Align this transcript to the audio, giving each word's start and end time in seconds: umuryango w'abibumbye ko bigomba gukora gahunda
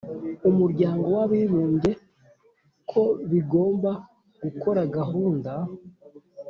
umuryango 0.49 1.05
w'abibumbye 1.15 1.91
ko 2.91 3.03
bigomba 3.31 3.91
gukora 4.43 4.81
gahunda 4.97 5.51